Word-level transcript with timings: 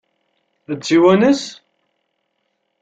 Ad 0.71 0.77
tt-iwanes? 0.79 1.43